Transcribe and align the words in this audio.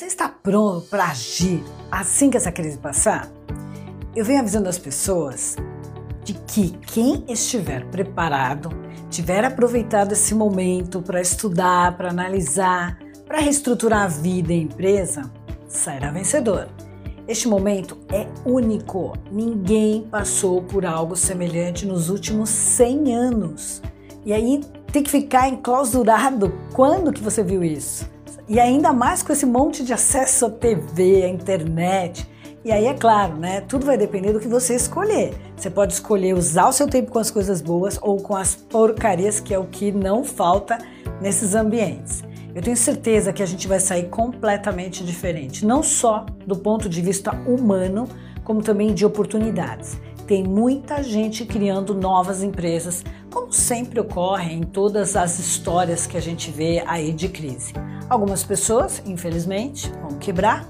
Você 0.00 0.06
está 0.06 0.30
pronto 0.30 0.86
para 0.86 1.10
agir 1.10 1.62
assim 1.92 2.30
que 2.30 2.36
essa 2.38 2.50
crise 2.50 2.78
passar? 2.78 3.30
Eu 4.16 4.24
venho 4.24 4.40
avisando 4.40 4.66
as 4.66 4.78
pessoas 4.78 5.56
de 6.24 6.32
que 6.32 6.70
quem 6.86 7.22
estiver 7.28 7.84
preparado, 7.90 8.70
tiver 9.10 9.44
aproveitado 9.44 10.12
esse 10.12 10.34
momento 10.34 11.02
para 11.02 11.20
estudar, 11.20 11.98
para 11.98 12.08
analisar, 12.08 12.98
para 13.26 13.40
reestruturar 13.40 14.04
a 14.04 14.06
vida 14.06 14.54
e 14.54 14.60
a 14.60 14.62
empresa, 14.62 15.30
sairá 15.68 16.10
vencedor. 16.10 16.68
Este 17.28 17.46
momento 17.46 17.98
é 18.10 18.26
único. 18.46 19.12
Ninguém 19.30 20.08
passou 20.10 20.62
por 20.62 20.86
algo 20.86 21.14
semelhante 21.14 21.84
nos 21.84 22.08
últimos 22.08 22.48
100 22.48 23.14
anos. 23.14 23.82
E 24.24 24.32
aí 24.32 24.62
tem 24.90 25.02
que 25.02 25.10
ficar 25.10 25.50
enclausurado. 25.50 26.54
Quando 26.72 27.12
que 27.12 27.22
você 27.22 27.42
viu 27.42 27.62
isso? 27.62 28.08
E 28.50 28.58
ainda 28.58 28.92
mais 28.92 29.22
com 29.22 29.32
esse 29.32 29.46
monte 29.46 29.84
de 29.84 29.92
acesso 29.92 30.46
à 30.46 30.50
TV, 30.50 31.22
à 31.22 31.28
internet. 31.28 32.28
E 32.64 32.72
aí 32.72 32.86
é 32.86 32.94
claro, 32.94 33.36
né? 33.36 33.60
Tudo 33.60 33.86
vai 33.86 33.96
depender 33.96 34.32
do 34.32 34.40
que 34.40 34.48
você 34.48 34.74
escolher. 34.74 35.32
Você 35.56 35.70
pode 35.70 35.92
escolher 35.92 36.34
usar 36.34 36.68
o 36.68 36.72
seu 36.72 36.88
tempo 36.88 37.12
com 37.12 37.20
as 37.20 37.30
coisas 37.30 37.62
boas 37.62 37.96
ou 38.02 38.16
com 38.16 38.34
as 38.34 38.56
porcarias, 38.56 39.38
que 39.38 39.54
é 39.54 39.58
o 39.58 39.66
que 39.66 39.92
não 39.92 40.24
falta 40.24 40.78
nesses 41.20 41.54
ambientes. 41.54 42.24
Eu 42.52 42.60
tenho 42.60 42.76
certeza 42.76 43.32
que 43.32 43.40
a 43.40 43.46
gente 43.46 43.68
vai 43.68 43.78
sair 43.78 44.08
completamente 44.08 45.04
diferente, 45.04 45.64
não 45.64 45.80
só 45.80 46.26
do 46.44 46.56
ponto 46.56 46.88
de 46.88 47.00
vista 47.00 47.30
humano, 47.46 48.08
como 48.42 48.62
também 48.62 48.92
de 48.92 49.06
oportunidades. 49.06 49.96
Tem 50.30 50.44
muita 50.44 51.02
gente 51.02 51.44
criando 51.44 51.92
novas 51.92 52.40
empresas, 52.40 53.04
como 53.32 53.52
sempre 53.52 53.98
ocorre 53.98 54.54
em 54.54 54.62
todas 54.62 55.16
as 55.16 55.40
histórias 55.40 56.06
que 56.06 56.16
a 56.16 56.20
gente 56.20 56.52
vê 56.52 56.84
aí 56.86 57.12
de 57.12 57.28
crise. 57.28 57.72
Algumas 58.08 58.44
pessoas, 58.44 59.02
infelizmente, 59.04 59.90
vão 60.00 60.18
quebrar, 60.18 60.68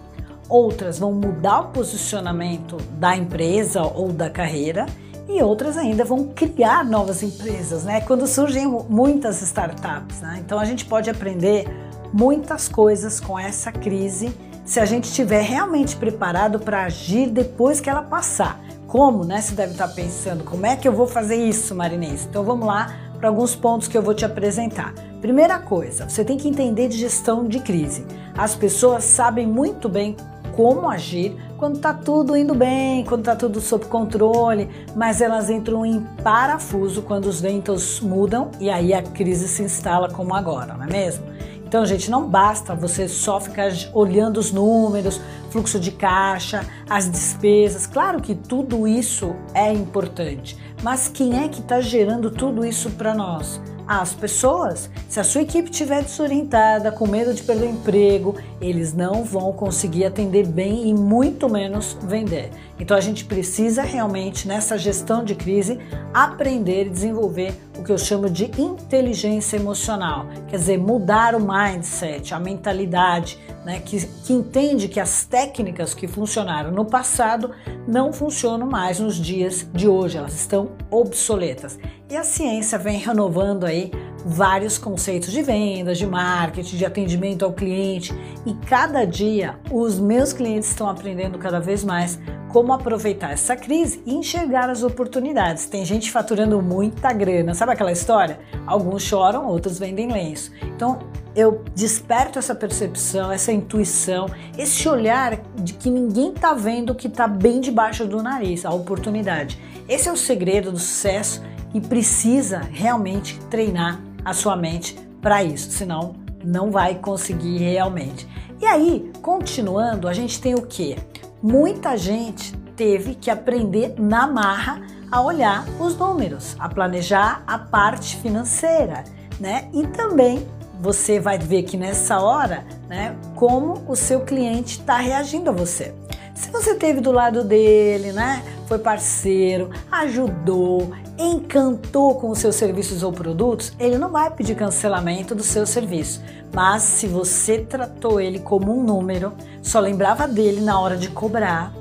outras 0.48 0.98
vão 0.98 1.12
mudar 1.12 1.60
o 1.60 1.68
posicionamento 1.72 2.78
da 2.92 3.14
empresa 3.14 3.82
ou 3.82 4.10
da 4.10 4.30
carreira 4.30 4.86
e 5.28 5.42
outras 5.42 5.76
ainda 5.76 6.06
vão 6.06 6.28
criar 6.28 6.82
novas 6.82 7.22
empresas, 7.22 7.84
né? 7.84 8.00
Quando 8.00 8.26
surgem 8.26 8.66
muitas 8.66 9.42
startups, 9.42 10.22
né? 10.22 10.40
Então 10.42 10.58
a 10.58 10.64
gente 10.64 10.86
pode 10.86 11.10
aprender 11.10 11.68
muitas 12.14 12.66
coisas 12.66 13.20
com 13.20 13.38
essa 13.38 13.70
crise 13.70 14.34
se 14.64 14.78
a 14.78 14.84
gente 14.84 15.04
estiver 15.04 15.42
realmente 15.42 15.96
preparado 15.96 16.58
para 16.60 16.84
agir 16.84 17.28
depois 17.28 17.80
que 17.80 17.90
ela 17.90 18.02
passar. 18.02 18.60
Como, 18.86 19.24
né? 19.24 19.40
Você 19.40 19.54
deve 19.54 19.72
estar 19.72 19.88
pensando, 19.88 20.42
como 20.44 20.66
é 20.66 20.76
que 20.76 20.86
eu 20.86 20.92
vou 20.92 21.06
fazer 21.06 21.36
isso, 21.36 21.74
Marinês? 21.74 22.26
Então 22.28 22.42
vamos 22.42 22.66
lá 22.66 22.94
para 23.18 23.28
alguns 23.28 23.54
pontos 23.54 23.86
que 23.86 23.96
eu 23.96 24.02
vou 24.02 24.14
te 24.14 24.24
apresentar. 24.24 24.94
Primeira 25.20 25.58
coisa, 25.58 26.08
você 26.08 26.24
tem 26.24 26.36
que 26.36 26.48
entender 26.48 26.88
de 26.88 26.96
gestão 26.96 27.46
de 27.46 27.60
crise. 27.60 28.04
As 28.36 28.54
pessoas 28.54 29.04
sabem 29.04 29.46
muito 29.46 29.88
bem 29.88 30.16
como 30.56 30.88
agir 30.88 31.36
quando 31.56 31.76
está 31.76 31.92
tudo 31.92 32.36
indo 32.36 32.54
bem, 32.54 33.04
quando 33.04 33.20
está 33.20 33.36
tudo 33.36 33.60
sob 33.60 33.84
controle, 33.84 34.68
mas 34.96 35.20
elas 35.20 35.50
entram 35.50 35.84
em 35.84 36.00
parafuso 36.22 37.02
quando 37.02 37.26
os 37.26 37.40
ventos 37.40 38.00
mudam 38.00 38.50
e 38.58 38.70
aí 38.70 38.94
a 38.94 39.02
crise 39.02 39.46
se 39.46 39.62
instala 39.62 40.08
como 40.08 40.34
agora, 40.34 40.74
não 40.74 40.84
é 40.84 40.88
mesmo? 40.88 41.24
Então, 41.70 41.86
gente, 41.86 42.10
não 42.10 42.28
basta 42.28 42.74
você 42.74 43.06
só 43.06 43.38
ficar 43.38 43.70
olhando 43.94 44.38
os 44.40 44.50
números, 44.50 45.20
fluxo 45.50 45.78
de 45.78 45.92
caixa, 45.92 46.66
as 46.88 47.08
despesas. 47.08 47.86
Claro 47.86 48.20
que 48.20 48.34
tudo 48.34 48.88
isso 48.88 49.36
é 49.54 49.72
importante, 49.72 50.58
mas 50.82 51.06
quem 51.06 51.44
é 51.44 51.48
que 51.48 51.60
está 51.60 51.80
gerando 51.80 52.28
tudo 52.28 52.66
isso 52.66 52.90
para 52.90 53.14
nós? 53.14 53.60
As 53.86 54.12
pessoas. 54.12 54.90
Se 55.08 55.20
a 55.20 55.24
sua 55.24 55.42
equipe 55.42 55.70
estiver 55.70 56.02
desorientada, 56.02 56.90
com 56.90 57.06
medo 57.06 57.32
de 57.32 57.42
perder 57.44 57.66
o 57.66 57.70
emprego, 57.70 58.34
eles 58.60 58.92
não 58.92 59.22
vão 59.22 59.52
conseguir 59.52 60.04
atender 60.04 60.48
bem 60.48 60.88
e 60.88 60.92
muito 60.92 61.48
menos 61.48 61.96
vender. 62.02 62.50
Então 62.80 62.96
a 62.96 63.00
gente 63.00 63.26
precisa 63.26 63.82
realmente, 63.82 64.48
nessa 64.48 64.78
gestão 64.78 65.22
de 65.22 65.34
crise, 65.34 65.78
aprender 66.14 66.86
e 66.86 66.90
desenvolver 66.90 67.54
o 67.78 67.84
que 67.84 67.92
eu 67.92 67.98
chamo 67.98 68.28
de 68.28 68.50
inteligência 68.60 69.56
emocional, 69.56 70.26
quer 70.48 70.56
dizer, 70.56 70.78
mudar 70.78 71.34
o 71.34 71.40
mindset, 71.40 72.34
a 72.34 72.40
mentalidade, 72.40 73.38
né, 73.64 73.80
que, 73.80 74.06
que 74.24 74.32
entende 74.32 74.88
que 74.88 74.98
as 74.98 75.24
técnicas 75.24 75.92
que 75.92 76.08
funcionaram 76.08 76.70
no 76.70 76.84
passado 76.84 77.50
não 77.86 78.12
funcionam 78.12 78.66
mais 78.66 78.98
nos 78.98 79.16
dias 79.16 79.66
de 79.72 79.86
hoje, 79.86 80.16
elas 80.16 80.34
estão 80.34 80.70
obsoletas. 80.90 81.78
E 82.08 82.16
a 82.16 82.24
ciência 82.24 82.78
vem 82.78 82.98
renovando 82.98 83.64
aí 83.64 83.92
vários 84.24 84.78
conceitos 84.78 85.32
de 85.32 85.42
vendas, 85.42 85.98
de 85.98 86.06
marketing, 86.06 86.76
de 86.76 86.84
atendimento 86.84 87.44
ao 87.44 87.52
cliente 87.52 88.14
e 88.46 88.54
cada 88.66 89.04
dia 89.04 89.56
os 89.70 89.98
meus 89.98 90.32
clientes 90.32 90.70
estão 90.70 90.88
aprendendo 90.88 91.38
cada 91.38 91.60
vez 91.60 91.84
mais 91.84 92.18
como 92.48 92.72
aproveitar 92.72 93.32
essa 93.32 93.54
crise 93.54 94.02
e 94.04 94.14
enxergar 94.14 94.68
as 94.68 94.82
oportunidades. 94.82 95.66
Tem 95.66 95.84
gente 95.84 96.10
faturando 96.10 96.60
muita 96.60 97.12
grana, 97.12 97.54
sabe 97.54 97.72
aquela 97.72 97.92
história? 97.92 98.40
Alguns 98.66 99.02
choram, 99.02 99.46
outros 99.46 99.78
vendem 99.78 100.10
lenço. 100.10 100.50
Então, 100.74 100.98
eu 101.34 101.62
desperto 101.76 102.38
essa 102.38 102.54
percepção, 102.54 103.30
essa 103.30 103.52
intuição, 103.52 104.28
esse 104.58 104.88
olhar 104.88 105.40
de 105.56 105.74
que 105.74 105.88
ninguém 105.88 106.32
está 106.32 106.52
vendo 106.52 106.90
o 106.90 106.94
que 106.94 107.06
está 107.06 107.28
bem 107.28 107.60
debaixo 107.60 108.04
do 108.04 108.20
nariz, 108.20 108.64
a 108.64 108.70
oportunidade. 108.70 109.58
Esse 109.88 110.08
é 110.08 110.12
o 110.12 110.16
segredo 110.16 110.72
do 110.72 110.78
sucesso 110.78 111.42
e 111.72 111.80
precisa 111.80 112.58
realmente 112.72 113.38
treinar 113.48 114.00
a 114.24 114.32
sua 114.32 114.56
mente 114.56 114.94
para 115.20 115.42
isso, 115.42 115.70
senão 115.70 116.14
não 116.44 116.70
vai 116.70 116.94
conseguir 116.94 117.58
realmente. 117.58 118.26
E 118.60 118.66
aí, 118.66 119.10
continuando, 119.22 120.08
a 120.08 120.12
gente 120.12 120.40
tem 120.40 120.54
o 120.54 120.66
que? 120.66 120.96
Muita 121.42 121.96
gente 121.96 122.56
teve 122.76 123.14
que 123.14 123.30
aprender 123.30 123.94
na 123.98 124.26
marra 124.26 124.82
a 125.10 125.20
olhar 125.20 125.66
os 125.78 125.96
números, 125.96 126.56
a 126.58 126.68
planejar 126.68 127.42
a 127.46 127.58
parte 127.58 128.16
financeira, 128.16 129.04
né? 129.38 129.68
E 129.72 129.86
também 129.88 130.46
você 130.80 131.20
vai 131.20 131.36
ver 131.36 131.64
que 131.64 131.76
nessa 131.76 132.20
hora, 132.20 132.64
né, 132.88 133.16
como 133.34 133.84
o 133.86 133.94
seu 133.94 134.20
cliente 134.20 134.80
está 134.80 134.96
reagindo 134.96 135.50
a 135.50 135.52
você. 135.52 135.94
Se 136.34 136.50
você 136.50 136.74
teve 136.74 137.00
do 137.02 137.12
lado 137.12 137.44
dele, 137.44 138.12
né, 138.12 138.42
foi 138.66 138.78
parceiro, 138.78 139.70
ajudou, 139.90 140.90
encantou 141.20 142.14
com 142.14 142.30
os 142.30 142.38
seus 142.38 142.56
serviços 142.56 143.02
ou 143.02 143.12
produtos, 143.12 143.72
ele 143.78 143.98
não 143.98 144.10
vai 144.10 144.30
pedir 144.30 144.54
cancelamento 144.54 145.34
do 145.34 145.42
seu 145.42 145.66
serviço. 145.66 146.22
Mas 146.52 146.82
se 146.82 147.06
você 147.06 147.58
tratou 147.58 148.20
ele 148.20 148.38
como 148.38 148.76
um 148.76 148.82
número, 148.82 149.32
só 149.62 149.78
lembrava 149.78 150.26
dele 150.26 150.60
na 150.60 150.80
hora 150.80 150.96
de 150.96 151.08
cobrar, 151.10 151.72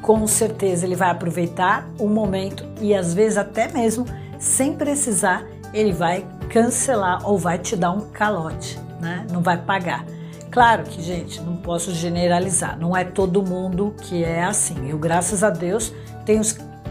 com 0.00 0.26
certeza 0.26 0.86
ele 0.86 0.96
vai 0.96 1.10
aproveitar 1.10 1.88
o 1.98 2.08
momento 2.08 2.64
e 2.80 2.94
às 2.94 3.12
vezes 3.12 3.36
até 3.36 3.70
mesmo 3.72 4.06
sem 4.38 4.74
precisar, 4.74 5.44
ele 5.72 5.92
vai 5.92 6.26
cancelar 6.48 7.28
ou 7.28 7.36
vai 7.36 7.58
te 7.58 7.76
dar 7.76 7.90
um 7.90 8.08
calote, 8.10 8.78
né? 9.00 9.26
Não 9.30 9.42
vai 9.42 9.58
pagar. 9.58 10.04
Claro 10.50 10.84
que, 10.84 11.02
gente, 11.02 11.40
não 11.42 11.56
posso 11.56 11.92
generalizar, 11.92 12.78
não 12.78 12.96
é 12.96 13.04
todo 13.04 13.42
mundo 13.42 13.94
que 14.02 14.24
é 14.24 14.44
assim. 14.44 14.88
Eu, 14.88 14.98
graças 14.98 15.42
a 15.42 15.50
Deus, 15.50 15.92
tenho 16.24 16.40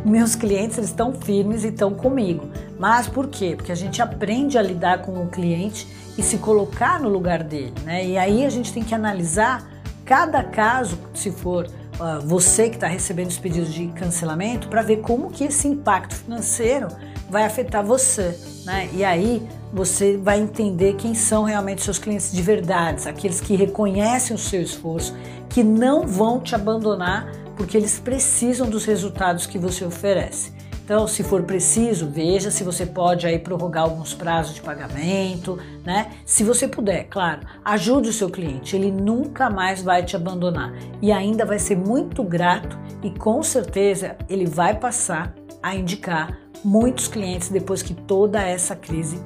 meus 0.05 0.35
clientes 0.35 0.77
estão 0.77 1.11
firmes 1.13 1.63
e 1.63 1.69
estão 1.69 1.93
comigo. 1.93 2.47
Mas 2.77 3.07
por 3.07 3.27
quê? 3.27 3.55
Porque 3.55 3.71
a 3.71 3.75
gente 3.75 4.01
aprende 4.01 4.57
a 4.57 4.61
lidar 4.61 5.01
com 5.01 5.23
o 5.23 5.27
cliente 5.27 5.88
e 6.17 6.21
se 6.21 6.38
colocar 6.38 6.99
no 6.99 7.09
lugar 7.09 7.43
dele, 7.43 7.73
né? 7.83 8.05
E 8.05 8.17
aí 8.17 8.45
a 8.45 8.49
gente 8.49 8.71
tem 8.71 8.83
que 8.83 8.93
analisar 8.93 9.67
cada 10.05 10.43
caso, 10.43 10.97
se 11.13 11.31
for 11.31 11.66
uh, 11.66 12.21
você 12.25 12.69
que 12.69 12.75
está 12.75 12.88
recebendo 12.88 13.29
os 13.29 13.39
pedidos 13.39 13.73
de 13.73 13.88
cancelamento, 13.88 14.67
para 14.67 14.83
ver 14.83 14.97
como 14.97 15.31
que 15.31 15.45
esse 15.45 15.67
impacto 15.67 16.16
financeiro 16.16 16.87
vai 17.27 17.43
afetar 17.43 17.83
você, 17.83 18.37
né? 18.63 18.87
E 18.93 19.03
aí 19.03 19.45
você 19.73 20.16
vai 20.16 20.39
entender 20.39 20.93
quem 20.93 21.16
são 21.16 21.43
realmente 21.43 21.81
seus 21.81 21.97
clientes 21.97 22.31
de 22.31 22.41
verdade, 22.41 23.09
aqueles 23.09 23.41
que 23.41 23.55
reconhecem 23.55 24.35
o 24.35 24.39
seu 24.39 24.61
esforço, 24.61 25.16
que 25.49 25.63
não 25.63 26.05
vão 26.05 26.40
te 26.40 26.53
abandonar 26.53 27.28
porque 27.55 27.78
eles 27.78 27.99
precisam 27.99 28.69
dos 28.69 28.85
resultados 28.85 29.46
que 29.46 29.57
você 29.57 29.84
oferece. 29.85 30.53
Então, 30.85 31.07
se 31.07 31.23
for 31.23 31.41
preciso, 31.41 32.07
veja 32.07 32.52
se 32.52 32.63
você 32.63 32.85
pode 32.85 33.25
aí 33.25 33.40
prorrogar 33.40 33.85
alguns 33.85 34.13
prazos 34.13 34.53
de 34.53 34.61
pagamento, 34.61 35.57
né? 35.84 36.11
Se 36.23 36.43
você 36.43 36.67
puder, 36.67 37.05
claro, 37.05 37.41
ajude 37.63 38.09
o 38.09 38.13
seu 38.13 38.29
cliente, 38.29 38.75
ele 38.75 38.91
nunca 38.91 39.49
mais 39.49 39.81
vai 39.81 40.05
te 40.05 40.16
abandonar 40.16 40.75
e 41.02 41.11
ainda 41.11 41.43
vai 41.43 41.57
ser 41.57 41.75
muito 41.75 42.23
grato 42.23 42.78
e 43.02 43.09
com 43.09 43.41
certeza 43.41 44.16
ele 44.29 44.46
vai 44.46 44.78
passar 44.78 45.34
a 45.61 45.75
indicar 45.75 46.37
muitos 46.63 47.08
clientes 47.08 47.49
depois 47.49 47.81
que 47.81 47.96
toda 47.96 48.40
essa 48.43 48.75
crise 48.75 49.19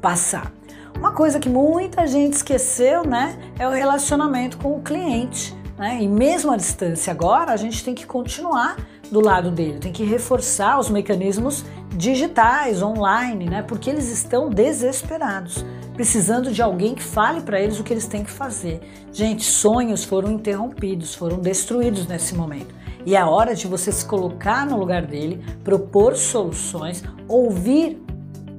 passar. 0.00 0.52
Uma 0.98 1.12
coisa 1.12 1.38
que 1.38 1.48
muita 1.48 2.08
gente 2.08 2.34
esqueceu, 2.34 3.04
né, 3.04 3.38
é 3.56 3.68
o 3.68 3.70
relacionamento 3.70 4.58
com 4.58 4.76
o 4.76 4.82
cliente. 4.82 5.56
Né? 5.82 6.00
E 6.00 6.06
mesmo 6.06 6.52
à 6.52 6.56
distância 6.56 7.10
agora, 7.10 7.50
a 7.50 7.56
gente 7.56 7.82
tem 7.82 7.92
que 7.92 8.06
continuar 8.06 8.76
do 9.10 9.18
lado 9.18 9.50
dele, 9.50 9.80
tem 9.80 9.90
que 9.90 10.04
reforçar 10.04 10.78
os 10.78 10.88
mecanismos 10.88 11.64
digitais, 11.96 12.80
online, 12.80 13.46
né? 13.46 13.62
porque 13.62 13.90
eles 13.90 14.08
estão 14.08 14.48
desesperados. 14.48 15.64
precisando 15.92 16.52
de 16.52 16.62
alguém 16.62 16.94
que 16.94 17.02
fale 17.02 17.40
para 17.40 17.60
eles 17.60 17.80
o 17.80 17.82
que 17.82 17.92
eles 17.92 18.06
têm 18.06 18.22
que 18.22 18.30
fazer. 18.30 18.80
Gente, 19.12 19.42
sonhos 19.44 20.04
foram 20.04 20.30
interrompidos, 20.30 21.16
foram 21.16 21.40
destruídos 21.40 22.06
nesse 22.06 22.36
momento. 22.36 22.72
E 23.04 23.16
é 23.16 23.24
hora 23.24 23.52
de 23.52 23.66
você 23.66 23.90
se 23.90 24.06
colocar 24.06 24.64
no 24.64 24.78
lugar 24.78 25.04
dele, 25.04 25.44
propor 25.64 26.14
soluções, 26.14 27.02
ouvir 27.26 28.00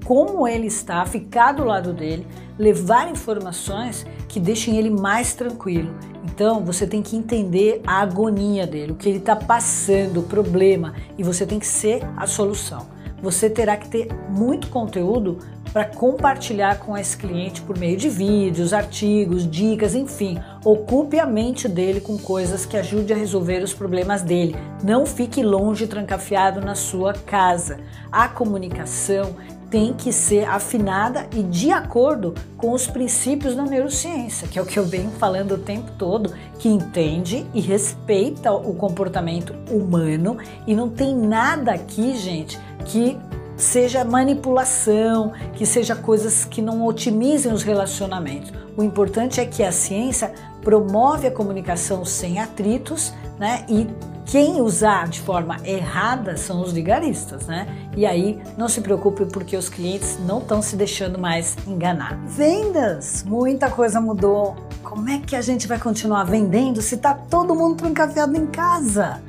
como 0.03 0.45
ele 0.45 0.67
está, 0.67 1.05
ficar 1.05 1.53
do 1.53 1.63
lado 1.63 1.93
dele, 1.93 2.27
levar 2.59 3.09
informações 3.09 4.05
que 4.33 4.39
deixem 4.39 4.77
ele 4.77 4.89
mais 4.89 5.35
tranquilo. 5.35 5.93
Então 6.25 6.65
você 6.65 6.87
tem 6.87 7.03
que 7.03 7.15
entender 7.15 7.81
a 7.85 8.01
agonia 8.01 8.65
dele, 8.65 8.93
o 8.93 8.95
que 8.95 9.07
ele 9.07 9.19
está 9.19 9.35
passando, 9.35 10.21
o 10.21 10.23
problema, 10.23 10.95
e 11.15 11.23
você 11.23 11.45
tem 11.45 11.59
que 11.59 11.67
ser 11.67 12.01
a 12.17 12.25
solução. 12.25 12.87
Você 13.21 13.47
terá 13.47 13.77
que 13.77 13.87
ter 13.87 14.09
muito 14.29 14.69
conteúdo 14.69 15.37
para 15.71 15.85
compartilhar 15.85 16.79
com 16.79 16.97
esse 16.97 17.15
cliente 17.15 17.61
por 17.61 17.77
meio 17.77 17.95
de 17.95 18.09
vídeos, 18.09 18.73
artigos, 18.73 19.49
dicas, 19.49 19.95
enfim. 19.95 20.37
Ocupe 20.65 21.19
a 21.19 21.25
mente 21.25 21.67
dele 21.69 22.01
com 22.01 22.17
coisas 22.17 22.65
que 22.65 22.75
ajudem 22.75 23.15
a 23.15 23.19
resolver 23.19 23.63
os 23.63 23.73
problemas 23.73 24.23
dele. 24.23 24.55
Não 24.83 25.05
fique 25.05 25.41
longe 25.41 25.87
trancafiado 25.87 26.59
na 26.59 26.75
sua 26.75 27.13
casa. 27.13 27.79
A 28.11 28.27
comunicação 28.27 29.35
tem 29.73 29.91
que 29.91 30.13
ser 30.13 30.47
afinada 30.47 31.25
e 31.35 31.41
de 31.41 31.71
acordo 31.71 32.35
com 32.55 32.73
os 32.73 32.85
princípios 32.85 33.55
da 33.55 33.63
neurociência, 33.63 34.47
que 34.47 34.59
é 34.59 34.61
o 34.61 34.65
que 34.67 34.77
eu 34.77 34.85
venho 34.85 35.09
falando 35.09 35.55
o 35.55 35.57
tempo 35.57 35.89
todo, 35.97 36.31
que 36.59 36.69
entende 36.69 37.43
e 37.55 37.59
respeita 37.59 38.53
o 38.53 38.75
comportamento 38.75 39.55
humano 39.71 40.37
e 40.67 40.75
não 40.75 40.89
tem 40.89 41.15
nada 41.15 41.71
aqui, 41.71 42.15
gente, 42.15 42.59
que 42.85 43.17
seja 43.57 44.05
manipulação, 44.05 45.33
que 45.55 45.65
seja 45.65 45.95
coisas 45.95 46.45
que 46.45 46.61
não 46.61 46.85
otimizem 46.85 47.51
os 47.51 47.63
relacionamentos. 47.63 48.53
O 48.77 48.83
importante 48.83 49.41
é 49.41 49.45
que 49.47 49.63
a 49.63 49.71
ciência 49.71 50.31
promove 50.61 51.25
a 51.25 51.31
comunicação 51.31 52.05
sem 52.05 52.37
atritos, 52.37 53.11
né? 53.39 53.65
E 53.67 53.87
quem 54.25 54.61
usar 54.61 55.07
de 55.07 55.21
forma 55.21 55.57
errada 55.65 56.37
são 56.37 56.61
os 56.61 56.71
vigaristas, 56.71 57.45
né? 57.45 57.67
E 57.95 58.05
aí 58.05 58.41
não 58.57 58.67
se 58.69 58.81
preocupe 58.81 59.25
porque 59.25 59.55
os 59.55 59.69
clientes 59.69 60.17
não 60.25 60.39
estão 60.39 60.61
se 60.61 60.75
deixando 60.75 61.19
mais 61.19 61.55
enganar. 61.67 62.17
Vendas, 62.25 63.23
muita 63.23 63.69
coisa 63.69 63.99
mudou. 63.99 64.55
Como 64.81 65.09
é 65.09 65.19
que 65.19 65.35
a 65.35 65.41
gente 65.41 65.67
vai 65.67 65.79
continuar 65.79 66.23
vendendo 66.23 66.81
se 66.81 66.97
tá 66.97 67.13
todo 67.13 67.55
mundo 67.55 67.75
trancafiado 67.75 68.35
em 68.37 68.47
casa? 68.47 69.21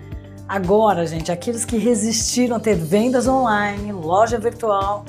Agora, 0.48 1.06
gente, 1.06 1.32
aqueles 1.32 1.64
que 1.64 1.76
resistiram 1.76 2.56
a 2.56 2.60
ter 2.60 2.76
vendas 2.76 3.26
online, 3.26 3.92
loja 3.92 4.38
virtual, 4.38 5.04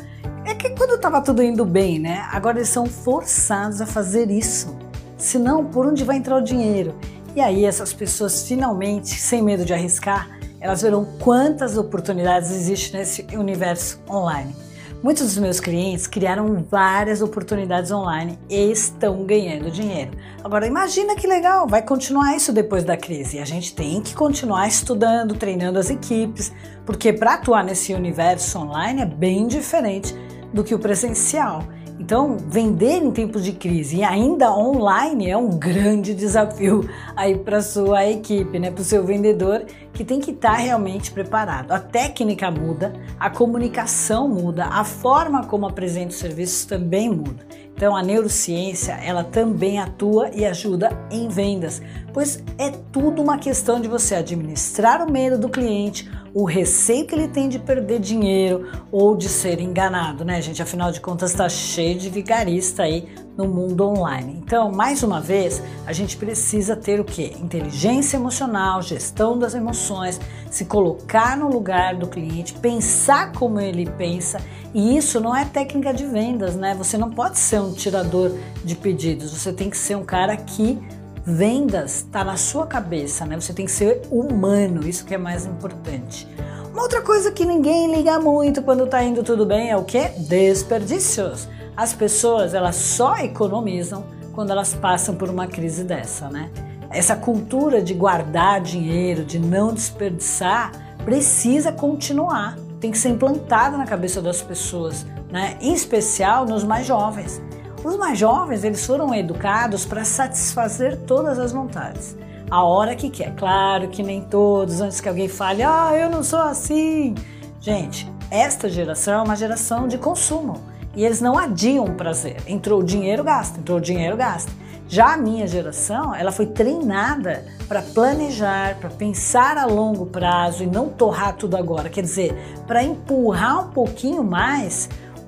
é 0.46 0.56
que 0.56 0.70
quando 0.70 0.96
estava 0.96 1.22
tudo 1.22 1.44
indo 1.44 1.66
bem, 1.66 2.00
né? 2.00 2.26
Agora 2.32 2.58
eles 2.58 2.70
são 2.70 2.86
forçados 2.86 3.82
a 3.82 3.86
fazer 3.86 4.32
isso. 4.32 4.76
Senão, 5.18 5.66
por 5.66 5.86
onde 5.86 6.04
vai 6.04 6.18
entrar 6.18 6.38
o 6.38 6.42
dinheiro? 6.42 6.96
E 7.36 7.42
aí 7.42 7.66
essas 7.66 7.92
pessoas 7.92 8.48
finalmente, 8.48 9.10
sem 9.10 9.42
medo 9.42 9.66
de 9.66 9.74
arriscar, 9.74 10.30
elas 10.62 10.82
verão 10.82 11.06
quantas 11.20 11.78
oportunidades 11.78 12.50
existem 12.50 13.02
nesse 13.02 13.28
universo 13.36 14.00
online. 14.10 14.56
Muitos 15.04 15.26
dos 15.26 15.38
meus 15.38 15.60
clientes 15.60 16.08
criaram 16.08 16.66
várias 16.72 17.22
oportunidades 17.22 17.92
online 17.92 18.40
e 18.50 18.72
estão 18.72 19.24
ganhando 19.26 19.70
dinheiro. 19.70 20.12
Agora 20.44 20.66
imagina 20.66 21.16
que 21.16 21.28
legal, 21.28 21.68
vai 21.68 21.82
continuar 21.82 22.36
isso 22.36 22.52
depois 22.54 22.84
da 22.84 22.98
crise. 22.98 23.38
A 23.38 23.46
gente 23.46 23.76
tem 23.76 24.02
que 24.02 24.16
continuar 24.16 24.68
estudando, 24.68 25.36
treinando 25.36 25.78
as 25.78 25.90
equipes, 25.90 26.52
porque 26.86 27.14
para 27.14 27.34
atuar 27.34 27.64
nesse 27.64 27.94
universo 27.94 28.58
online 28.58 29.02
é 29.02 29.06
bem 29.06 29.46
diferente 29.46 30.16
do 30.52 30.64
que 30.64 30.74
o 30.74 30.80
presencial. 30.80 31.64
Então, 32.00 32.38
vender 32.38 32.98
em 32.98 33.10
tempos 33.10 33.44
de 33.44 33.54
crise 33.54 33.98
e 33.98 34.04
ainda 34.04 34.54
online 34.54 35.30
é 35.30 35.38
um 35.38 35.58
grande 35.58 36.14
desafio 36.14 36.90
aí 37.16 37.38
para 37.38 37.62
sua 37.62 38.06
equipe, 38.06 38.60
né, 38.60 38.70
para 38.70 38.82
o 38.82 38.86
seu 38.86 39.04
vendedor 39.04 39.64
que 39.96 40.04
tem 40.04 40.20
que 40.20 40.32
estar 40.32 40.52
tá 40.52 40.58
realmente 40.58 41.10
preparado. 41.10 41.72
A 41.72 41.80
técnica 41.80 42.52
muda, 42.52 42.94
a 43.18 43.30
comunicação 43.30 44.28
muda, 44.28 44.66
a 44.66 44.84
forma 44.84 45.46
como 45.46 45.66
apresenta 45.66 46.10
os 46.10 46.18
serviços 46.18 46.66
também 46.66 47.10
muda. 47.10 47.48
Então, 47.74 47.96
a 47.96 48.04
neurociência 48.04 48.94
ela 48.94 49.24
também 49.24 49.80
atua 49.80 50.30
e 50.34 50.46
ajuda 50.46 50.90
em 51.10 51.28
vendas, 51.28 51.82
pois 52.14 52.44
é 52.58 52.70
tudo 52.70 53.22
uma 53.22 53.38
questão 53.38 53.82
de 53.82 53.88
você 53.88 54.16
administrar 54.16 55.06
o 55.06 55.12
medo 55.12 55.38
do 55.38 55.50
cliente 55.50 56.10
o 56.36 56.44
receio 56.44 57.08
que 57.08 57.16
ele 57.16 57.30
tem 57.30 57.48
de 57.48 57.58
perder 57.58 57.98
dinheiro 57.98 58.70
ou 58.92 59.16
de 59.16 59.30
ser 59.30 59.62
enganado, 59.62 60.26
né, 60.26 60.42
gente? 60.42 60.62
Afinal 60.62 60.92
de 60.92 61.00
contas, 61.00 61.32
está 61.32 61.48
cheio 61.48 61.98
de 61.98 62.10
vigarista 62.10 62.84
aí 62.84 63.08
no 63.38 63.48
mundo 63.48 63.86
online. 63.86 64.42
Então, 64.44 64.72
mais 64.72 65.04
uma 65.04 65.20
vez, 65.20 65.62
a 65.86 65.94
gente 65.94 66.18
precisa 66.18 66.76
ter 66.76 67.00
o 67.00 67.04
que? 67.04 67.36
Inteligência 67.42 68.18
emocional, 68.18 68.82
gestão 68.82 69.38
das 69.38 69.54
emoções, 69.54 70.20
se 70.50 70.66
colocar 70.66 71.38
no 71.38 71.50
lugar 71.50 71.96
do 71.96 72.08
cliente, 72.08 72.54
pensar 72.54 73.32
como 73.34 73.60
ele 73.60 73.86
pensa. 73.98 74.40
E 74.74 74.98
isso 74.98 75.20
não 75.20 75.36
é 75.36 75.46
técnica 75.46 75.94
de 75.94 76.06
vendas, 76.06 76.56
né? 76.56 76.76
Você 76.76 76.98
não 76.98 77.10
pode 77.10 77.40
ser 77.40 77.60
um 77.60 77.74
tirador 77.74 78.32
de 78.64 78.76
pedidos, 78.76 79.32
você 79.32 79.52
tem 79.54 79.70
que 79.70 79.78
ser 79.78 79.96
um 79.96 80.04
cara 80.04 80.36
que 80.38 80.80
Vendas 81.28 81.96
está 81.96 82.24
na 82.24 82.38
sua 82.38 82.68
cabeça, 82.68 83.26
né? 83.26 83.40
Você 83.40 83.52
tem 83.52 83.66
que 83.66 83.72
ser 83.72 84.04
humano, 84.12 84.88
isso 84.88 85.04
que 85.04 85.16
é 85.16 85.18
mais 85.18 85.44
importante. 85.48 86.28
Uma 86.72 86.84
outra 86.84 87.02
coisa 87.02 87.32
que 87.32 87.44
ninguém 87.44 87.96
liga 87.96 88.20
muito 88.20 88.62
quando 88.62 88.86
tá 88.86 89.04
indo 89.04 89.24
tudo 89.24 89.44
bem 89.44 89.72
é 89.72 89.76
o 89.76 89.84
que? 89.84 90.08
Desperdícios. 90.20 91.48
As 91.76 91.94
pessoas, 91.94 92.54
elas 92.54 92.76
só 92.76 93.18
economizam 93.18 94.06
quando 94.34 94.52
elas 94.52 94.74
passam 94.74 95.16
por 95.16 95.30
uma 95.30 95.48
crise 95.48 95.84
dessa, 95.84 96.30
né? 96.30 96.50
Essa 96.90 97.16
cultura 97.16 97.82
de 97.82 97.94
guardar 97.94 98.62
dinheiro, 98.62 99.26
de 99.26 99.38
não 99.38 99.74
desperdiçar, 99.74 100.72
precisa 101.04 101.72
continuar. 101.72 102.58
Tem 102.80 102.92
que 102.92 102.98
ser 102.98 103.10
implantada 103.10 103.78
na 103.78 103.86
cabeça 103.86 104.22
das 104.22 104.42
pessoas, 104.42 105.06
né? 105.30 105.58
Em 105.60 105.74
especial 105.74 106.46
nos 106.46 106.64
mais 106.64 106.86
jovens. 106.86 107.42
Os 107.84 107.98
mais 107.98 108.18
jovens, 108.18 108.64
eles 108.64 108.86
foram 108.86 109.14
educados 109.14 109.86
para 109.86 110.06
satisfazer 110.06 110.98
todas 111.02 111.38
as 111.38 111.52
vontades. 111.52 112.18
A 112.50 112.64
hora 112.64 112.96
que 112.96 113.10
quer. 113.10 113.36
Claro 113.36 113.90
que 113.90 114.02
nem 114.02 114.22
todos, 114.22 114.82
antes 114.82 115.02
que 115.02 115.10
alguém 115.10 115.28
fale, 115.28 115.64
ah, 115.64 115.92
eu 115.94 116.10
não 116.10 116.24
sou 116.24 116.40
assim. 116.40 117.16
Gente, 117.60 118.12
esta 118.32 118.70
geração 118.70 119.20
é 119.20 119.24
uma 119.24 119.36
geração 119.36 119.88
de 119.88 119.98
consumo. 119.98 120.75
E 120.96 121.04
eles 121.04 121.20
não 121.22 121.38
adiam 121.38 121.86
prazer. 121.96 122.38
Entrou 122.48 122.82
dinheiro, 122.82 123.24
gasta. 123.24 123.60
Entrou 123.60 123.80
dinheiro, 123.80 124.16
gasta. 124.16 124.52
Já 124.88 125.14
a 125.14 125.18
minha 125.18 125.48
geração, 125.48 126.14
ela 126.14 126.32
foi 126.32 126.46
treinada 126.46 127.44
para 127.68 127.82
planejar, 127.82 128.76
para 128.76 128.90
pensar 128.90 129.58
a 129.58 129.66
longo 129.66 130.06
prazo 130.06 130.64
e 130.64 130.68
não 130.68 130.90
torrar 130.90 131.36
tudo 131.36 131.58
agora. 131.58 131.90
Quer 131.90 132.02
dizer, 132.02 132.36
para 132.68 132.84
empurrar 132.84 133.68
um 133.68 133.72
pouquinho 133.72 134.24
mais 134.24 134.88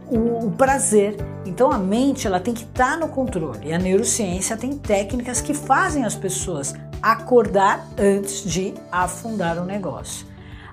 o, 0.09 0.45
o 0.45 0.51
prazer. 0.51 1.17
Então 1.43 1.71
a 1.71 1.77
mente 1.77 2.27
ela 2.27 2.39
tem 2.39 2.53
que 2.53 2.63
estar 2.63 2.91
tá 2.91 2.97
no 2.97 3.09
controle. 3.09 3.67
E 3.67 3.73
a 3.73 3.79
neurociência 3.79 4.55
tem 4.55 4.77
técnicas 4.77 5.41
que 5.41 5.55
fazem 5.55 6.05
as 6.05 6.15
pessoas 6.15 6.75
acordar 7.01 7.87
antes 7.97 8.43
de 8.43 8.75
afundar 8.91 9.57
o 9.57 9.65
negócio. 9.65 10.26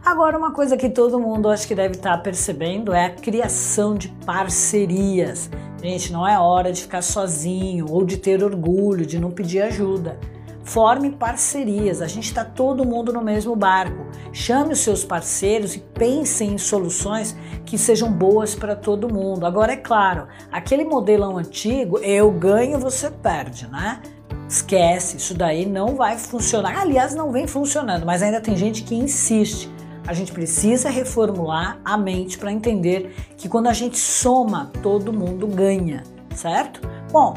Agora, 0.04 0.36
uma 0.36 0.52
coisa 0.52 0.76
que 0.76 0.90
todo 0.90 1.18
mundo 1.18 1.48
acho 1.48 1.66
que 1.66 1.74
deve 1.74 1.94
estar 1.94 2.18
tá 2.18 2.18
percebendo 2.18 2.92
é 2.92 3.06
a 3.06 3.10
criação 3.10 3.94
de 3.94 4.08
parcerias. 4.26 5.48
Gente, 5.82 6.12
não 6.12 6.28
é 6.28 6.38
hora 6.38 6.70
de 6.70 6.82
ficar 6.82 7.00
sozinho 7.00 7.86
ou 7.88 8.04
de 8.04 8.18
ter 8.18 8.44
orgulho, 8.44 9.06
de 9.06 9.18
não 9.18 9.30
pedir 9.30 9.62
ajuda. 9.62 10.18
Forme 10.62 11.10
parcerias, 11.10 12.02
a 12.02 12.06
gente 12.06 12.24
está 12.24 12.44
todo 12.44 12.84
mundo 12.84 13.14
no 13.14 13.22
mesmo 13.22 13.56
barco. 13.56 14.06
Chame 14.30 14.74
os 14.74 14.80
seus 14.80 15.04
parceiros 15.04 15.74
e 15.74 15.78
pense 15.78 16.44
em 16.44 16.58
soluções 16.58 17.34
que 17.64 17.78
sejam 17.78 18.12
boas 18.12 18.54
para 18.54 18.76
todo 18.76 19.12
mundo. 19.12 19.46
Agora, 19.46 19.72
é 19.72 19.76
claro, 19.76 20.28
aquele 20.52 20.84
modelão 20.84 21.38
antigo, 21.38 21.98
eu 22.00 22.30
ganho, 22.30 22.78
você 22.78 23.10
perde, 23.10 23.66
né? 23.68 24.02
Esquece, 24.46 25.16
isso 25.16 25.34
daí 25.34 25.64
não 25.64 25.96
vai 25.96 26.18
funcionar. 26.18 26.78
Aliás, 26.78 27.14
não 27.14 27.32
vem 27.32 27.46
funcionando, 27.46 28.04
mas 28.04 28.22
ainda 28.22 28.40
tem 28.40 28.54
gente 28.54 28.82
que 28.82 28.94
insiste. 28.94 29.73
A 30.06 30.12
gente 30.12 30.32
precisa 30.32 30.90
reformular 30.90 31.78
a 31.84 31.96
mente 31.96 32.36
para 32.36 32.52
entender 32.52 33.14
que 33.36 33.48
quando 33.48 33.68
a 33.68 33.72
gente 33.72 33.98
soma, 33.98 34.70
todo 34.82 35.12
mundo 35.12 35.46
ganha, 35.46 36.02
certo? 36.34 36.80
Bom, 37.10 37.34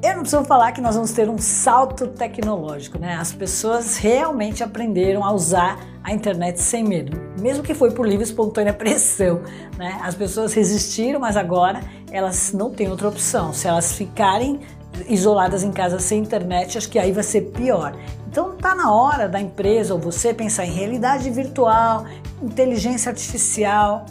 eu 0.00 0.14
não 0.14 0.20
preciso 0.20 0.44
falar 0.44 0.70
que 0.70 0.80
nós 0.80 0.94
vamos 0.94 1.10
ter 1.10 1.28
um 1.28 1.38
salto 1.38 2.06
tecnológico, 2.06 3.00
né? 3.00 3.16
As 3.16 3.32
pessoas 3.32 3.96
realmente 3.96 4.62
aprenderam 4.62 5.24
a 5.24 5.32
usar 5.32 5.80
a 6.04 6.12
internet 6.12 6.60
sem 6.60 6.84
medo, 6.84 7.20
mesmo 7.40 7.64
que 7.64 7.74
foi 7.74 7.90
por 7.90 8.06
livre 8.06 8.24
e 8.24 8.28
espontânea 8.28 8.72
pressão, 8.74 9.42
né? 9.76 9.98
As 10.00 10.14
pessoas 10.14 10.54
resistiram, 10.54 11.18
mas 11.18 11.36
agora 11.36 11.80
elas 12.12 12.52
não 12.52 12.70
têm 12.70 12.88
outra 12.88 13.08
opção. 13.08 13.52
Se 13.52 13.66
elas 13.66 13.92
ficarem 13.92 14.60
isoladas 15.08 15.64
em 15.64 15.72
casa 15.72 15.98
sem 15.98 16.20
internet, 16.20 16.78
acho 16.78 16.88
que 16.88 16.98
aí 16.98 17.10
vai 17.10 17.24
ser 17.24 17.50
pior. 17.50 17.92
Então 18.30 18.54
tá 18.54 18.74
na 18.74 18.92
hora 18.92 19.26
da 19.26 19.40
empresa 19.40 19.94
ou 19.94 20.00
você 20.00 20.34
pensar 20.34 20.66
em 20.66 20.70
realidade 20.70 21.30
virtual, 21.30 22.04
inteligência 22.42 23.08
artificial, 23.08 24.04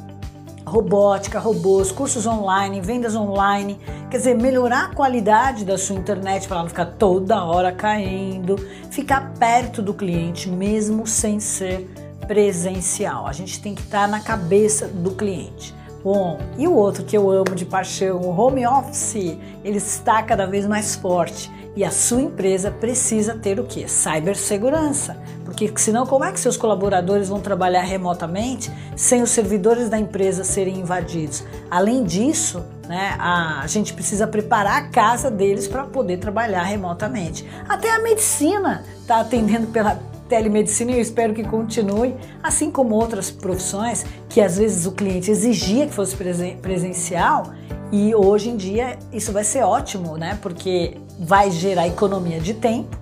robótica, 0.66 1.40
robôs, 1.40 1.92
cursos 1.92 2.26
online, 2.26 2.82
vendas 2.82 3.16
online, 3.16 3.80
quer 4.10 4.18
dizer, 4.18 4.36
melhorar 4.36 4.86
a 4.86 4.96
qualidade 4.96 5.64
da 5.64 5.78
sua 5.78 5.96
internet 5.96 6.48
para 6.48 6.62
ela 6.62 6.68
ficar 6.68 6.88
toda 6.98 7.44
hora 7.44 7.72
caindo, 7.72 8.58
ficar 8.90 9.34
perto 9.38 9.84
do 9.84 9.94
cliente 9.94 10.50
mesmo 10.50 11.06
sem 11.06 11.40
ser 11.40 11.88
presencial. 12.28 13.28
A 13.28 13.34
gente 13.34 13.62
tem 13.62 13.76
que 13.76 13.82
estar 13.82 14.08
na 14.08 14.20
cabeça 14.20 14.88
do 14.88 15.12
cliente. 15.12 15.76
Bom, 16.04 16.40
e 16.58 16.68
o 16.68 16.74
outro 16.74 17.04
que 17.04 17.16
eu 17.16 17.30
amo 17.30 17.54
de 17.54 17.66
paixão, 17.66 18.20
o 18.22 18.36
home 18.36 18.66
office, 18.66 19.38
ele 19.64 19.78
está 19.78 20.24
cada 20.24 20.48
vez 20.48 20.66
mais 20.66 20.96
forte 20.96 21.52
e 21.78 21.84
a 21.84 21.92
sua 21.92 22.24
empresa 22.24 22.72
precisa 22.72 23.36
ter 23.36 23.60
o 23.60 23.64
que? 23.64 23.88
Cibersegurança. 23.88 25.16
Porque 25.46 25.72
senão 25.76 26.08
como 26.08 26.26
é 26.26 26.32
que 26.32 26.40
seus 26.40 26.58
colaboradores 26.58 27.30
vão 27.30 27.40
trabalhar 27.40 27.84
remotamente 27.84 28.72
sem 28.96 29.22
os 29.22 29.30
servidores 29.30 29.88
da 29.88 30.00
empresa 30.00 30.44
serem 30.44 30.80
invadidos? 30.80 31.44
Além 31.70 32.04
disso, 32.04 32.66
né, 32.88 33.16
a 33.20 33.64
gente 33.68 33.94
precisa 33.94 34.26
preparar 34.26 34.78
a 34.78 34.88
casa 34.88 35.30
deles 35.30 35.68
para 35.68 35.84
poder 35.84 36.18
trabalhar 36.18 36.64
remotamente. 36.64 37.48
Até 37.70 37.92
a 37.92 38.02
medicina 38.02 38.84
está 39.00 39.20
atendendo 39.20 39.68
pela 39.68 40.00
telemedicina 40.28 40.92
e 40.92 40.96
eu 40.96 41.02
espero 41.02 41.32
que 41.32 41.44
continue, 41.44 42.16
assim 42.42 42.72
como 42.72 42.96
outras 42.96 43.30
profissões 43.30 44.04
que 44.28 44.42
às 44.42 44.58
vezes 44.58 44.88
o 44.88 44.94
cliente 44.94 45.30
exigia 45.30 45.86
que 45.86 45.94
fosse 45.94 46.18
presencial 46.60 47.54
e 47.92 48.16
hoje 48.16 48.50
em 48.50 48.58
dia 48.58 48.98
isso 49.14 49.32
vai 49.32 49.44
ser 49.44 49.62
ótimo, 49.62 50.18
né? 50.18 50.40
Porque 50.42 50.98
vai 51.20 51.52
gerar 51.52 51.88
economia 51.88 52.40
de 52.40 52.54
tempo 52.54 52.98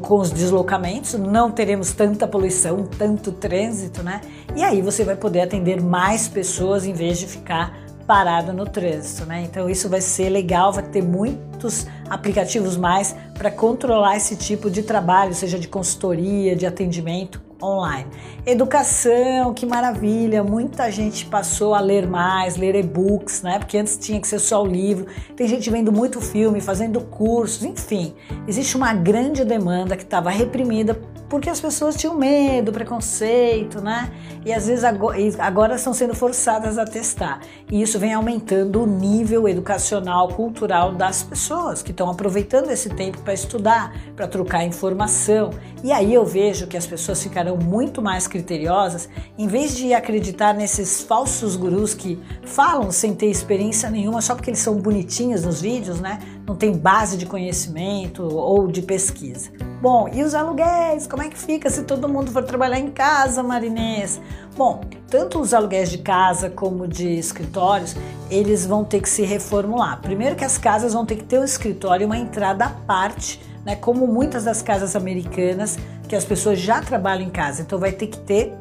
com 0.00 0.18
os 0.18 0.30
deslocamentos, 0.30 1.14
não 1.14 1.50
teremos 1.50 1.92
tanta 1.92 2.26
poluição, 2.26 2.86
tanto 2.98 3.30
trânsito, 3.32 4.02
né? 4.02 4.22
E 4.56 4.62
aí 4.62 4.80
você 4.80 5.04
vai 5.04 5.16
poder 5.16 5.42
atender 5.42 5.82
mais 5.82 6.28
pessoas 6.28 6.86
em 6.86 6.94
vez 6.94 7.18
de 7.18 7.26
ficar 7.26 7.78
parado 8.06 8.52
no 8.52 8.64
trânsito, 8.64 9.26
né? 9.26 9.42
Então 9.42 9.68
isso 9.68 9.88
vai 9.88 10.00
ser 10.00 10.28
legal, 10.30 10.72
vai 10.72 10.84
ter 10.84 11.02
muitos 11.02 11.86
aplicativos 12.08 12.76
mais 12.76 13.14
para 13.34 13.50
controlar 13.50 14.16
esse 14.16 14.36
tipo 14.36 14.70
de 14.70 14.82
trabalho, 14.82 15.34
seja 15.34 15.58
de 15.58 15.68
consultoria, 15.68 16.56
de 16.56 16.64
atendimento 16.64 17.40
online. 17.62 18.10
Educação, 18.44 19.54
que 19.54 19.64
maravilha! 19.64 20.42
Muita 20.42 20.90
gente 20.90 21.26
passou 21.26 21.74
a 21.74 21.80
ler 21.80 22.06
mais, 22.06 22.56
ler 22.56 22.74
e-books, 22.74 23.42
né? 23.42 23.58
Porque 23.58 23.78
antes 23.78 23.96
tinha 23.96 24.20
que 24.20 24.26
ser 24.26 24.38
só 24.38 24.62
o 24.62 24.66
livro. 24.66 25.06
Tem 25.36 25.46
gente 25.46 25.70
vendo 25.70 25.92
muito 25.92 26.20
filme, 26.20 26.60
fazendo 26.60 27.00
cursos, 27.00 27.64
enfim. 27.64 28.14
Existe 28.48 28.76
uma 28.76 28.92
grande 28.92 29.44
demanda 29.44 29.96
que 29.96 30.02
estava 30.02 30.30
reprimida 30.30 30.94
porque 31.32 31.48
as 31.48 31.62
pessoas 31.62 31.96
tinham 31.96 32.14
medo, 32.14 32.70
preconceito, 32.72 33.80
né? 33.80 34.12
E 34.44 34.52
às 34.52 34.66
vezes 34.66 34.84
agora, 34.84 35.76
estão 35.76 35.94
sendo 35.94 36.14
forçadas 36.14 36.76
a 36.76 36.84
testar. 36.84 37.40
E 37.70 37.80
isso 37.80 37.98
vem 37.98 38.12
aumentando 38.12 38.82
o 38.82 38.86
nível 38.86 39.48
educacional, 39.48 40.28
cultural 40.28 40.92
das 40.92 41.22
pessoas 41.22 41.82
que 41.82 41.90
estão 41.90 42.10
aproveitando 42.10 42.70
esse 42.70 42.90
tempo 42.90 43.16
para 43.22 43.32
estudar, 43.32 43.96
para 44.14 44.28
trocar 44.28 44.62
informação. 44.66 45.48
E 45.82 45.90
aí 45.90 46.12
eu 46.12 46.26
vejo 46.26 46.66
que 46.66 46.76
as 46.76 46.86
pessoas 46.86 47.22
ficarão 47.22 47.56
muito 47.56 48.02
mais 48.02 48.26
criteriosas 48.26 49.08
em 49.38 49.48
vez 49.48 49.74
de 49.74 49.94
acreditar 49.94 50.52
nesses 50.52 51.00
falsos 51.00 51.56
gurus 51.56 51.94
que 51.94 52.22
falam 52.44 52.92
sem 52.92 53.14
ter 53.14 53.30
experiência 53.30 53.88
nenhuma 53.88 54.20
só 54.20 54.34
porque 54.34 54.50
eles 54.50 54.60
são 54.60 54.74
bonitinhos 54.74 55.42
nos 55.44 55.62
vídeos, 55.62 55.98
né? 55.98 56.18
Não 56.46 56.54
tem 56.54 56.76
base 56.76 57.16
de 57.16 57.24
conhecimento 57.24 58.22
ou 58.22 58.66
de 58.68 58.82
pesquisa. 58.82 59.71
Bom, 59.82 60.08
e 60.12 60.22
os 60.22 60.32
aluguéis? 60.32 61.08
Como 61.08 61.24
é 61.24 61.28
que 61.28 61.36
fica 61.36 61.68
se 61.68 61.82
todo 61.82 62.08
mundo 62.08 62.30
for 62.30 62.44
trabalhar 62.44 62.78
em 62.78 62.88
casa, 62.88 63.42
Marinês? 63.42 64.20
Bom, 64.56 64.80
tanto 65.10 65.40
os 65.40 65.52
aluguéis 65.52 65.90
de 65.90 65.98
casa 65.98 66.48
como 66.48 66.86
de 66.86 67.18
escritórios, 67.18 67.96
eles 68.30 68.64
vão 68.64 68.84
ter 68.84 69.00
que 69.00 69.08
se 69.08 69.22
reformular. 69.22 70.00
Primeiro 70.00 70.36
que 70.36 70.44
as 70.44 70.56
casas 70.56 70.92
vão 70.92 71.04
ter 71.04 71.16
que 71.16 71.24
ter 71.24 71.40
um 71.40 71.44
escritório 71.44 72.04
e 72.04 72.06
uma 72.06 72.16
entrada 72.16 72.66
à 72.66 72.68
parte, 72.68 73.42
né? 73.66 73.74
Como 73.74 74.06
muitas 74.06 74.44
das 74.44 74.62
casas 74.62 74.94
americanas, 74.94 75.76
que 76.08 76.14
as 76.14 76.24
pessoas 76.24 76.60
já 76.60 76.80
trabalham 76.80 77.26
em 77.26 77.30
casa, 77.30 77.62
então 77.62 77.76
vai 77.76 77.90
ter 77.90 78.06
que 78.06 78.18
ter 78.18 78.54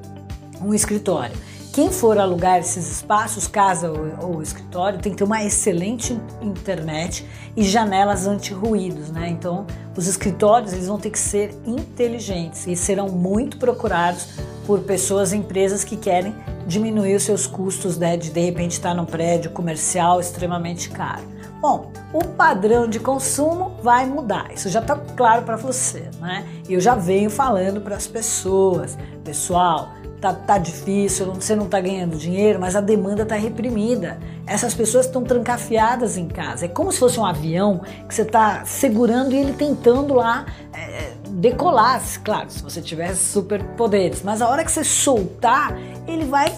um 0.59 0.73
escritório. 0.73 1.35
Quem 1.73 1.89
for 1.89 2.17
alugar 2.19 2.59
esses 2.59 2.91
espaços, 2.91 3.47
casa 3.47 3.89
ou, 3.89 4.33
ou, 4.33 4.41
escritório, 4.41 4.99
tem 4.99 5.13
que 5.13 5.17
ter 5.17 5.23
uma 5.23 5.41
excelente 5.41 6.19
internet 6.41 7.25
e 7.55 7.63
janelas 7.63 8.27
anti-ruídos, 8.27 9.09
né? 9.09 9.29
Então, 9.29 9.65
os 9.95 10.05
escritórios 10.05 10.73
eles 10.73 10.87
vão 10.87 10.99
ter 10.99 11.09
que 11.09 11.19
ser 11.19 11.55
inteligentes 11.65 12.67
e 12.67 12.75
serão 12.75 13.07
muito 13.07 13.57
procurados 13.57 14.27
por 14.67 14.81
pessoas, 14.81 15.31
empresas 15.31 15.85
que 15.85 15.95
querem 15.95 16.35
diminuir 16.67 17.15
os 17.15 17.23
seus 17.23 17.47
custos, 17.47 17.97
né? 17.97 18.17
De 18.17 18.31
de 18.31 18.41
repente 18.41 18.73
estar 18.73 18.93
num 18.93 19.05
prédio 19.05 19.51
comercial 19.51 20.19
extremamente 20.19 20.89
caro. 20.89 21.23
Bom, 21.61 21.89
o 22.11 22.25
padrão 22.25 22.85
de 22.85 22.99
consumo 22.99 23.77
vai 23.81 24.05
mudar, 24.05 24.51
isso 24.53 24.67
já 24.67 24.81
está 24.81 24.97
claro 24.97 25.43
para 25.43 25.55
você, 25.55 26.09
né? 26.19 26.45
Eu 26.67 26.81
já 26.81 26.95
venho 26.95 27.29
falando 27.29 27.79
para 27.79 27.95
as 27.95 28.07
pessoas, 28.07 28.97
pessoal 29.23 30.00
tá, 30.21 30.33
tá 30.33 30.57
difícil, 30.59 31.33
você 31.33 31.55
não 31.55 31.65
está 31.65 31.81
ganhando 31.81 32.15
dinheiro, 32.15 32.59
mas 32.59 32.75
a 32.75 32.81
demanda 32.81 33.23
está 33.23 33.35
reprimida. 33.35 34.19
Essas 34.45 34.73
pessoas 34.73 35.07
estão 35.07 35.23
trancafiadas 35.23 36.15
em 36.15 36.27
casa. 36.27 36.65
É 36.65 36.67
como 36.67 36.91
se 36.91 36.99
fosse 36.99 37.19
um 37.19 37.25
avião 37.25 37.81
que 38.07 38.13
você 38.13 38.21
está 38.21 38.63
segurando 38.63 39.33
e 39.33 39.37
ele 39.37 39.53
tentando 39.53 40.13
lá 40.13 40.45
é, 40.73 41.13
decolar. 41.31 42.01
Claro, 42.23 42.51
se 42.51 42.61
você 42.61 42.81
tivesse 42.81 43.31
superpoderes, 43.31 44.21
mas 44.21 44.41
a 44.41 44.47
hora 44.47 44.63
que 44.63 44.71
você 44.71 44.83
soltar, 44.83 45.75
ele 46.07 46.25
vai 46.25 46.53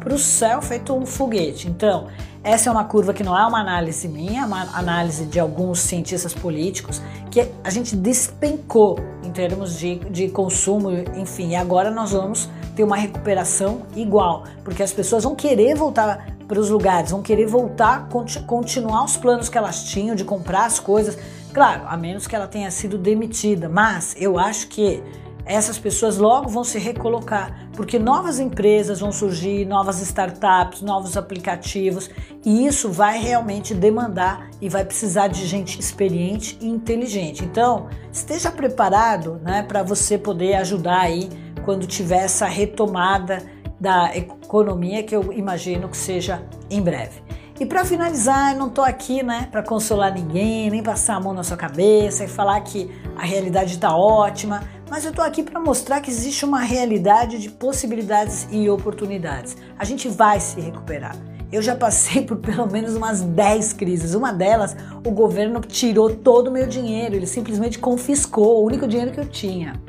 para 0.00 0.12
o 0.12 0.18
céu 0.18 0.60
feito 0.60 0.92
um 0.92 1.06
foguete. 1.06 1.68
Então, 1.68 2.08
essa 2.46 2.68
é 2.68 2.72
uma 2.72 2.84
curva 2.84 3.12
que 3.12 3.24
não 3.24 3.36
é 3.36 3.44
uma 3.44 3.58
análise 3.58 4.06
minha, 4.06 4.42
é 4.42 4.44
uma 4.44 4.78
análise 4.78 5.26
de 5.26 5.40
alguns 5.40 5.80
cientistas 5.80 6.32
políticos, 6.32 7.02
que 7.28 7.44
a 7.64 7.70
gente 7.70 7.96
despencou 7.96 9.00
em 9.24 9.32
termos 9.32 9.76
de, 9.76 9.96
de 9.96 10.28
consumo, 10.28 10.92
enfim, 11.16 11.50
e 11.50 11.56
agora 11.56 11.90
nós 11.90 12.12
vamos 12.12 12.48
ter 12.76 12.84
uma 12.84 12.96
recuperação 12.96 13.82
igual, 13.96 14.44
porque 14.62 14.80
as 14.80 14.92
pessoas 14.92 15.24
vão 15.24 15.34
querer 15.34 15.74
voltar 15.74 16.24
para 16.46 16.60
os 16.60 16.70
lugares, 16.70 17.10
vão 17.10 17.20
querer 17.20 17.46
voltar, 17.46 18.08
continuar 18.46 19.04
os 19.04 19.16
planos 19.16 19.48
que 19.48 19.58
elas 19.58 19.82
tinham 19.82 20.14
de 20.14 20.22
comprar 20.22 20.66
as 20.66 20.78
coisas. 20.78 21.18
Claro, 21.52 21.82
a 21.88 21.96
menos 21.96 22.28
que 22.28 22.36
ela 22.36 22.46
tenha 22.46 22.70
sido 22.70 22.96
demitida, 22.96 23.68
mas 23.68 24.14
eu 24.16 24.38
acho 24.38 24.68
que 24.68 25.02
essas 25.46 25.78
pessoas 25.78 26.18
logo 26.18 26.48
vão 26.48 26.64
se 26.64 26.76
recolocar, 26.76 27.68
porque 27.72 28.00
novas 28.00 28.40
empresas 28.40 28.98
vão 28.98 29.12
surgir, 29.12 29.64
novas 29.64 30.02
startups, 30.02 30.82
novos 30.82 31.16
aplicativos, 31.16 32.10
e 32.44 32.66
isso 32.66 32.90
vai 32.90 33.18
realmente 33.18 33.72
demandar 33.72 34.50
e 34.60 34.68
vai 34.68 34.84
precisar 34.84 35.28
de 35.28 35.46
gente 35.46 35.78
experiente 35.78 36.58
e 36.60 36.66
inteligente. 36.66 37.44
Então, 37.44 37.88
esteja 38.12 38.50
preparado, 38.50 39.40
né, 39.42 39.62
para 39.62 39.84
você 39.84 40.18
poder 40.18 40.54
ajudar 40.54 41.00
aí 41.00 41.30
quando 41.64 41.86
tiver 41.86 42.24
essa 42.24 42.46
retomada 42.46 43.40
da 43.78 44.16
economia, 44.16 45.02
que 45.02 45.14
eu 45.14 45.32
imagino 45.32 45.88
que 45.88 45.96
seja 45.96 46.42
em 46.68 46.82
breve. 46.82 47.22
E 47.58 47.64
para 47.64 47.84
finalizar, 47.86 48.52
eu 48.52 48.58
não 48.58 48.68
estou 48.68 48.84
aqui 48.84 49.22
né, 49.22 49.48
para 49.50 49.62
consolar 49.62 50.12
ninguém, 50.12 50.68
nem 50.70 50.82
passar 50.82 51.16
a 51.16 51.20
mão 51.20 51.32
na 51.32 51.42
sua 51.42 51.56
cabeça 51.56 52.24
e 52.24 52.28
falar 52.28 52.60
que 52.60 52.90
a 53.16 53.24
realidade 53.24 53.74
está 53.74 53.96
ótima, 53.96 54.62
mas 54.88 55.04
eu 55.04 55.10
estou 55.10 55.24
aqui 55.24 55.42
para 55.42 55.58
mostrar 55.58 56.00
que 56.00 56.10
existe 56.10 56.44
uma 56.44 56.60
realidade 56.60 57.38
de 57.38 57.50
possibilidades 57.50 58.46
e 58.50 58.68
oportunidades. 58.70 59.56
A 59.78 59.84
gente 59.84 60.08
vai 60.08 60.38
se 60.40 60.60
recuperar. 60.60 61.16
Eu 61.50 61.62
já 61.62 61.74
passei 61.76 62.22
por 62.22 62.36
pelo 62.38 62.70
menos 62.70 62.94
umas 62.94 63.20
10 63.20 63.72
crises. 63.72 64.14
Uma 64.14 64.32
delas, 64.32 64.76
o 65.04 65.10
governo 65.10 65.60
tirou 65.60 66.10
todo 66.14 66.48
o 66.48 66.52
meu 66.52 66.66
dinheiro, 66.66 67.14
ele 67.14 67.26
simplesmente 67.26 67.78
confiscou 67.78 68.62
o 68.62 68.64
único 68.66 68.86
dinheiro 68.86 69.12
que 69.12 69.20
eu 69.20 69.26
tinha. 69.26 69.80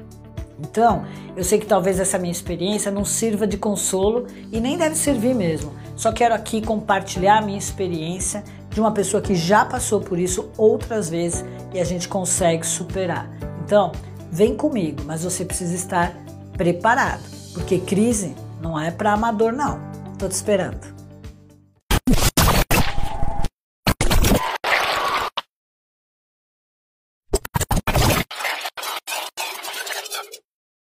Então, 0.60 1.06
eu 1.36 1.44
sei 1.44 1.60
que 1.60 1.68
talvez 1.68 2.00
essa 2.00 2.18
minha 2.18 2.32
experiência 2.32 2.92
não 2.92 3.06
sirva 3.06 3.46
de 3.46 3.58
consolo 3.58 4.25
e 4.51 4.60
nem 4.60 4.77
deve 4.77 4.96
servir 4.96 5.36
mesmo. 5.36 5.72
Só 5.96 6.12
quero 6.12 6.34
aqui 6.34 6.62
compartilhar 6.62 7.38
a 7.38 7.42
minha 7.42 7.58
experiência 7.58 8.44
de 8.70 8.80
uma 8.80 8.92
pessoa 8.92 9.22
que 9.22 9.36
já 9.36 9.63
passou 9.63 10.01
por 10.01 10.18
isso 10.18 10.50
outras 10.58 11.10
vezes 11.10 11.46
e 11.74 11.80
a 11.80 11.84
gente 11.84 12.08
consegue 12.08 12.66
superar. 12.66 13.30
Então, 13.63 13.92
vem 14.31 14.55
comigo, 14.55 15.03
mas 15.05 15.24
você 15.24 15.46
precisa 15.46 15.75
estar 15.75 16.13
preparado, 16.57 17.24
porque 17.53 17.79
crise 17.79 18.36
não 18.62 18.79
é 18.79 18.91
para 18.91 19.13
amador 19.13 19.51
não. 19.51 19.79
Tô 20.17 20.27
te 20.27 20.34
esperando. 20.34 20.97